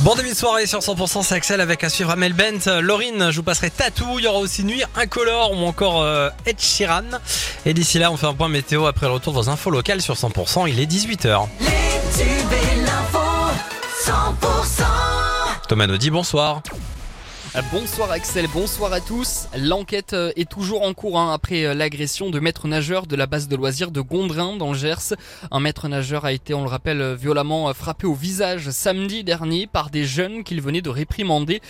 Bon 0.00 0.14
début 0.14 0.30
de 0.30 0.34
soirée 0.34 0.66
sur 0.66 0.80
100% 0.80 1.22
c'est 1.22 1.34
Axel 1.34 1.60
avec 1.60 1.84
à 1.84 1.88
suivre 1.88 2.10
Amel 2.10 2.32
Bent, 2.32 2.80
Laurine, 2.80 3.30
je 3.30 3.36
vous 3.36 3.42
passerai 3.42 3.70
Tatou, 3.70 4.18
il 4.18 4.24
y 4.24 4.28
aura 4.28 4.38
aussi 4.38 4.64
Nuit 4.64 4.82
Incolore 4.96 5.52
ou 5.52 5.66
encore 5.66 6.02
euh, 6.02 6.28
Ed 6.46 6.60
Sheeran. 6.60 7.02
Et 7.66 7.74
d'ici 7.74 7.98
là 7.98 8.10
on 8.12 8.16
fait 8.16 8.26
un 8.26 8.34
point 8.34 8.48
météo 8.48 8.86
après 8.86 9.06
le 9.06 9.12
retour 9.12 9.32
dans 9.32 9.48
infos 9.48 9.70
locales 9.70 10.02
sur 10.02 10.14
100%, 10.14 10.68
il 10.68 10.80
est 10.80 10.86
18h. 10.86 11.46
Les 11.60 11.66
tubes 12.16 12.52
et 12.52 12.76
l'info 12.82 13.18
100% 14.04 14.82
Thomas 15.68 15.86
Naudy, 15.86 16.10
bonsoir. 16.10 16.62
Bonsoir 17.72 18.10
Axel, 18.10 18.46
bonsoir 18.52 18.92
à 18.92 19.00
tous. 19.00 19.48
L'enquête 19.58 20.12
euh, 20.12 20.30
est 20.36 20.48
toujours 20.48 20.82
en 20.82 20.92
cours 20.92 21.18
hein, 21.18 21.32
après 21.32 21.64
euh, 21.64 21.74
l'agression 21.74 22.28
de 22.28 22.38
maître 22.40 22.68
nageur 22.68 23.06
de 23.06 23.16
la 23.16 23.26
base 23.26 23.48
de 23.48 23.56
loisirs 23.56 23.90
de 23.90 24.02
Gondrin 24.02 24.56
dans 24.56 24.72
le 24.72 24.78
Gers. 24.78 25.14
Un 25.50 25.58
maître 25.58 25.88
nageur 25.88 26.26
a 26.26 26.32
été, 26.32 26.52
on 26.52 26.62
le 26.62 26.68
rappelle, 26.68 27.00
euh, 27.00 27.14
violemment 27.14 27.72
frappé 27.72 28.06
au 28.06 28.12
visage 28.12 28.68
samedi 28.70 29.24
dernier 29.24 29.66
par 29.66 29.88
des 29.88 30.04
jeunes 30.04 30.44
qu'il 30.44 30.60
venait 30.60 30.82
de 30.82 30.90
réprimander. 30.90 31.60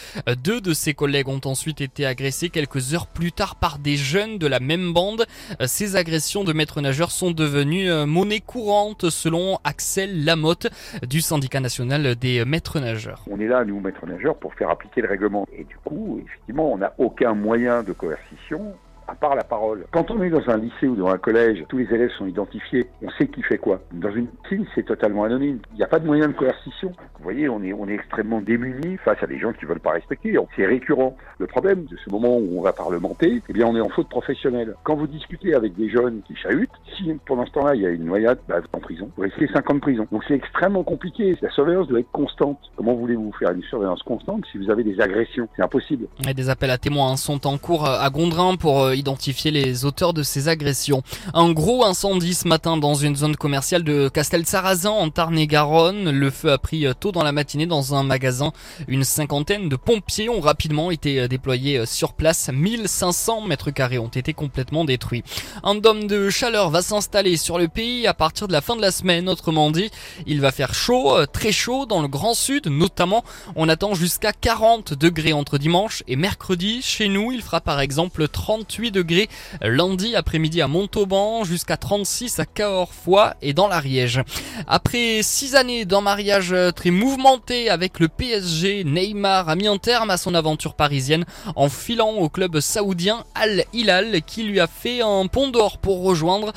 Deux 0.43 0.61
de 0.61 0.73
ses 0.75 0.95
collègues 0.95 1.29
ont 1.29 1.41
ensuite 1.45 1.81
été 1.81 2.05
agressés 2.05 2.51
quelques 2.51 2.93
heures 2.93 3.07
plus 3.07 3.31
tard 3.31 3.55
par 3.55 3.79
des 3.79 3.97
jeunes 3.97 4.39
de 4.39 4.47
la 4.47 4.61
même 4.61 4.93
bande. 4.93 5.27
Ces 5.65 5.97
agressions 5.97 6.45
de 6.45 6.53
maître 6.53 6.81
nageur 6.81 7.13
sont 7.13 7.31
devenues 7.31 7.91
monnaie 8.05 8.41
courante 8.41 9.11
selon 9.11 9.59
Axel 9.65 10.25
Lamotte 10.25 10.69
du 11.07 11.21
syndicat 11.21 11.61
national 11.61 12.17
des 12.17 12.45
maîtres 12.45 12.81
nageurs. 12.81 13.25
On 13.31 13.41
est 13.41 13.47
là, 13.47 13.65
nous, 13.65 13.81
maîtres 13.81 14.07
nageurs, 14.07 14.37
pour 14.37 14.55
faire 14.55 14.71
appliquer 14.71 15.01
le 15.01 15.09
règlement. 15.09 15.47
Du 15.69 15.77
coup, 15.85 16.21
effectivement, 16.25 16.73
on 16.73 16.79
n'a 16.79 16.95
aucun 16.99 17.35
moyen 17.35 17.83
de 17.83 17.93
coercition 17.93 18.75
à 19.09 19.15
part 19.15 19.35
la 19.35 19.45
parole. 19.45 19.87
Quand 19.91 20.11
on 20.11 20.23
est 20.23 20.31
dans 20.31 20.49
un 20.49 20.59
lycée 20.59 20.87
ou 20.87 20.95
dans 20.95 21.09
un 21.09 21.19
collège, 21.19 21.65
tous 21.69 21.79
les 21.79 21.93
élèves 21.93 22.11
sont 22.19 22.27
identifiés, 22.27 22.87
on 23.03 23.11
sait 23.13 23.27
qui 23.27 23.43
fait 23.43 23.59
quoi. 23.59 23.81
Dans 23.93 24.13
une 24.13 24.27
piscine, 24.27 24.67
c'est 24.75 24.85
totalement 24.85 25.25
anonyme. 25.25 25.59
Il 25.73 25.79
n'y 25.79 25.83
a 25.83 25.89
pas 25.89 25.99
de 25.99 26.07
moyen 26.07 26.29
de 26.29 26.35
coercition. 26.35 26.93
Vous 27.17 27.25
voyez, 27.25 27.49
on 27.49 27.63
est, 27.63 27.73
on 27.73 27.89
est 27.89 27.95
extrêmement 27.95 28.41
démunis 28.41 28.99
face 28.99 29.21
à 29.23 29.27
des 29.27 29.39
gens 29.39 29.53
qui 29.53 29.65
veulent 29.65 29.81
pas 29.81 29.93
respecter. 29.93 30.37
C'est 30.55 30.67
récurrent. 30.67 31.17
Le 31.39 31.47
problème 31.47 31.85
de 31.87 31.97
ce 32.05 32.11
moment 32.11 32.37
où 32.37 32.59
on 32.59 32.63
va 32.63 32.73
parlementer, 32.73 33.43
eh 33.49 33.53
bien, 33.53 33.67
on 33.67 33.75
est 33.77 33.81
en 33.81 33.89
faute 33.89 34.09
professionnelle. 34.09 34.75
Quand 34.85 34.95
vous 34.95 35.07
discutez 35.07 35.55
avec 35.55 35.75
des 35.75 35.89
jeunes 35.89 36.21
qui 36.27 36.37
chahutent, 36.37 36.71
si 36.97 37.13
pendant 37.27 37.47
ce 37.47 37.53
temps-là, 37.53 37.75
il 37.75 37.83
y 37.83 37.87
a 37.87 37.91
une 37.91 38.05
noyade, 38.05 38.39
bah, 38.49 38.61
en 38.73 38.79
prison. 38.79 39.11
Vous 39.17 39.23
risquez 39.23 39.49
5 39.49 39.71
ans 39.71 39.75
de 39.75 39.81
prison. 39.81 40.07
Donc 40.13 40.23
c'est 40.29 40.35
extrêmement 40.35 40.85
compliqué. 40.85 41.37
La 41.41 41.51
surveillance 41.51 41.89
doit 41.89 42.01
être 42.01 42.11
constante. 42.13 42.59
Comment 42.77 42.95
voulez-vous 42.95 43.33
faire 43.39 43.53
une 43.53 43.63
surveillance 43.63 44.03
constante 44.03 44.45
si 44.53 44.59
vous 44.59 44.71
avez 44.71 44.85
des 44.85 45.01
agressions? 45.01 45.49
C'est 45.57 45.63
impossible. 45.63 46.07
Et 46.29 46.35
des 46.35 46.51
appels 46.51 46.71
à 46.71 46.79
témoins 46.79 47.17
sont 47.17 47.47
en 47.47 47.57
cours 47.57 47.89
à 47.89 48.09
Gondrin 48.11 48.57
pour 48.57 48.83
euh, 48.83 48.95
identifier 48.99 49.51
les 49.51 49.85
auteurs 49.85 50.13
de 50.13 50.23
ces 50.23 50.49
agressions. 50.49 51.03
Un 51.35 51.51
gros 51.53 51.85
incendie 51.85 52.35
ce 52.35 52.49
matin 52.49 52.77
dans 52.77 52.95
une 52.95 53.17
zone 53.17 53.37
commerciale 53.37 53.85
de 53.85 54.09
Castel-Sarrazin 54.09 54.91
en 54.91 55.11
Tarn-et-Garonne. 55.11 56.11
Le 56.11 56.31
feu 56.31 56.53
a 56.53 56.59
pris 56.59 56.87
tôt 57.01 57.13
dans 57.13 57.23
la 57.23 57.33
matinée 57.33 57.67
dans 57.67 57.95
un 57.95 58.03
magasin. 58.03 58.53
Une 58.87 59.05
cinquantaine 59.05 59.69
de 59.69 59.77
pompiers 59.77 60.29
ont 60.29 60.41
rapidement 60.41 60.91
été 60.91 61.29
déployés 61.29 61.87
sur 61.87 62.13
place. 62.13 62.51
1500 62.53 63.43
mètres 63.43 63.71
carrés 63.71 63.99
ont 63.99 64.09
été 64.09 64.35
complètement 64.35 64.85
détruits. 64.85 65.25
Un 65.63 65.75
dôme 65.75 66.07
de 66.07 66.31
chaleur 66.31 66.71
va 66.71 66.83
s'installer 66.83 67.37
sur 67.37 67.59
le 67.59 67.69
pays 67.69 68.07
à 68.07 68.15
partir 68.15 68.49
de 68.49 68.53
la 68.53 68.61
fin 68.61 68.77
de 68.77 68.83
la 68.83 68.91
semaine. 68.91 69.29
Autrement 69.29 69.71
dit, 69.71 69.91
il 70.27 70.41
va 70.41 70.53
faire 70.53 70.75
chaud, 70.75 71.27
très 71.33 71.53
chaud 71.53 71.87
dans 71.87 72.03
le 72.03 72.09
Grand 72.09 72.35
Sud 72.35 72.67
notamment. 72.67 73.25
On 73.57 73.69
attend 73.69 73.95
jusqu'à 73.95 74.33
40 74.33 74.95
degrés 74.95 75.33
entre 75.33 75.59
dimanche 75.59 76.03
et 76.09 76.17
mercredi. 76.17 76.81
Chez 76.83 77.09
nous, 77.09 77.33
il 77.33 77.43
fera 77.43 77.61
par 77.61 77.81
exemple 77.81 78.29
38 78.29 78.88
degrés 78.91 79.29
lundi 79.63 80.17
après-midi 80.17 80.63
à 80.63 80.69
Montauban 80.69 81.45
jusqu'à 81.45 81.77
36 81.77 82.39
à 82.41 82.47
Cahors-Foix 82.47 83.35
et 83.43 83.53
dans 83.53 83.69
l'Ariège. 83.69 84.21
Après 84.67 85.21
six 85.23 85.55
années 85.55 85.85
d'un 85.85 86.01
mariage 86.01 86.55
très 86.75 86.91
mouvementé 86.91 87.71
avec 87.71 88.01
le 88.01 88.09
PSG, 88.09 88.85
Neymar 88.85 89.49
a 89.49 89.57
mis 89.57 89.67
un 89.67 89.79
terme 89.79 90.11
à 90.11 90.17
son 90.17 90.35
aventure 90.35 90.75
parisienne 90.75 91.25
en 91.57 91.69
filant 91.69 92.11
au 92.11 92.29
club 92.29 92.61
saoudien 92.61 93.25
Al 93.35 93.65
Hilal 93.73 94.23
qui 94.23 94.43
lui 94.43 94.61
a 94.61 94.67
fait 94.67 95.01
un 95.03 95.27
pont 95.27 95.49
d'or 95.49 95.79
pour 95.79 96.03
rejoindre 96.03 96.53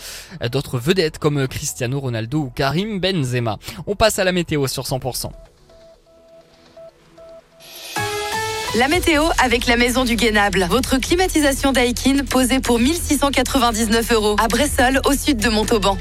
d'autres 0.51 0.77
vedettes 0.77 1.17
comme 1.17 1.47
Cristiano 1.47 1.99
Ronaldo 1.99 2.39
ou 2.39 2.49
Karim 2.49 2.99
Benzema. 2.99 3.57
On 3.87 3.95
passe 3.95 4.19
à 4.19 4.23
la 4.23 4.31
météo 4.31 4.67
sur 4.67 4.83
100%. 4.83 5.31
La 8.73 8.87
météo 8.87 9.23
avec 9.43 9.65
la 9.65 9.75
maison 9.75 10.05
du 10.05 10.15
Guénable. 10.15 10.65
Votre 10.69 10.97
climatisation 10.97 11.73
Daikin 11.73 12.23
posée 12.23 12.61
pour 12.61 12.79
1699 12.79 14.13
euros 14.13 14.37
à 14.41 14.47
Bressol 14.47 15.01
au 15.05 15.11
sud 15.11 15.39
de 15.39 15.49
Montauban. 15.49 15.97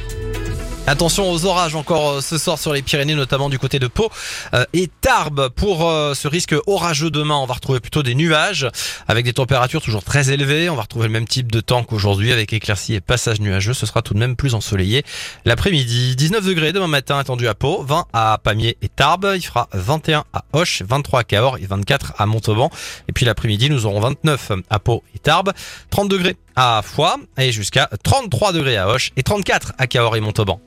Attention 0.91 1.31
aux 1.31 1.47
orages 1.47 1.77
encore 1.77 2.15
euh, 2.15 2.21
ce 2.21 2.37
soir 2.37 2.59
sur 2.59 2.73
les 2.73 2.83
Pyrénées, 2.83 3.15
notamment 3.15 3.49
du 3.49 3.61
côté 3.61 3.79
de 3.79 3.87
Pau 3.87 4.11
euh, 4.55 4.65
et 4.73 4.89
Tarbes. 4.89 5.49
Pour 5.51 5.89
euh, 5.89 6.15
ce 6.15 6.27
risque 6.27 6.53
orageux 6.67 7.13
demain, 7.13 7.37
on 7.37 7.47
va 7.47 7.55
retrouver 7.55 7.79
plutôt 7.79 8.03
des 8.03 8.17
nuages 8.17 8.69
avec 9.07 9.25
des 9.25 9.33
températures 9.33 9.81
toujours 9.83 10.03
très 10.03 10.33
élevées. 10.33 10.69
On 10.69 10.75
va 10.75 10.83
retrouver 10.83 11.07
le 11.07 11.13
même 11.13 11.29
type 11.29 11.53
de 11.53 11.61
temps 11.61 11.85
qu'aujourd'hui 11.85 12.33
avec 12.33 12.53
éclaircies 12.53 12.95
et 12.95 13.01
passages 13.01 13.41
nuageux. 13.41 13.73
Ce 13.73 13.87
sera 13.87 14.03
tout 14.03 14.15
de 14.15 14.19
même 14.19 14.35
plus 14.35 14.57
ensoleillé 14.57 15.05
l'après-midi. 15.45 16.17
19 16.17 16.45
degrés 16.45 16.73
demain 16.73 16.89
matin 16.89 17.19
attendu 17.19 17.47
à 17.47 17.55
Pau, 17.55 17.85
20 17.85 18.07
à 18.13 18.41
Pamiers 18.43 18.77
et 18.83 18.89
Tarbes. 18.89 19.35
Il 19.37 19.43
fera 19.43 19.69
21 19.73 20.25
à 20.33 20.45
Hoche, 20.53 20.83
23 20.83 21.21
à 21.21 21.23
Cahors 21.23 21.59
et 21.59 21.67
24 21.67 22.15
à 22.19 22.27
Montauban. 22.27 22.69
Et 23.07 23.13
puis 23.13 23.25
l'après-midi, 23.25 23.71
nous 23.71 23.87
aurons 23.87 24.01
29 24.01 24.53
à 24.69 24.81
Pau 24.81 25.05
et 25.15 25.21
Tarbes, 25.21 25.53
30 25.91 26.09
degrés 26.09 26.35
à 26.57 26.83
Foix 26.85 27.17
et 27.39 27.53
jusqu'à 27.53 27.89
33 28.03 28.53
degrés 28.55 28.77
à 28.77 28.89
Hoche 28.89 29.13
et 29.17 29.23
34 29.23 29.75
à 29.79 29.87
Cahors 29.87 30.17
et 30.17 30.21
Montauban. 30.21 30.61